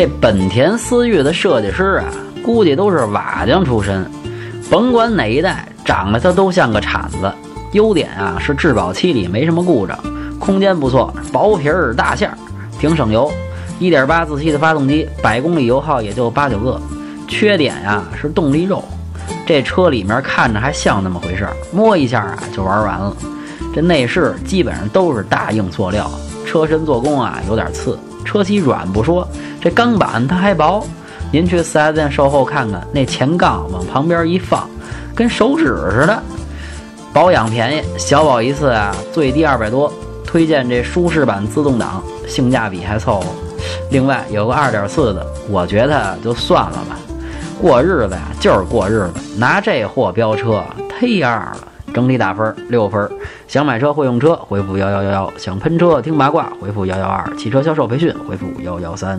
[0.00, 2.06] 这本田思域的设计师啊，
[2.42, 4.10] 估计都是瓦匠出身，
[4.70, 7.30] 甭管哪一代，长得它都像个铲子。
[7.72, 9.98] 优点啊是质保期里没什么故障，
[10.38, 12.38] 空间不错，薄皮儿大馅儿，
[12.80, 13.30] 挺省油。
[13.78, 16.80] 1.8自吸的发动机，百公里油耗也就八九个。
[17.28, 18.82] 缺点呀是动力肉，
[19.44, 23.14] 这车里面看着还像那么回事儿，摸一下啊就玩完了。
[23.74, 26.10] 这内饰基本上都是大硬塑料，
[26.46, 29.28] 车身做工啊有点次，车漆软不说，
[29.60, 30.86] 这钢板它还薄。
[31.32, 34.68] 您去 4S 店售后看看，那前杠往旁边一放，
[35.14, 36.22] 跟手指似的。
[37.12, 39.92] 保养便宜，小保一次啊最低二百多。
[40.24, 43.26] 推荐这舒适版自动挡，性价比还凑合。
[43.90, 46.96] 另外有个2.4的，我觉得就算了吧。
[47.60, 50.64] 过日子呀就是过日子，拿这货飙车
[51.00, 51.58] 忒二了。
[51.92, 53.10] 整体打分六分。
[53.48, 59.18] 想买车会用车，回复幺幺幺幺；想喷车听八卦，回复幺幺二；汽车销售培训，回复幺幺三。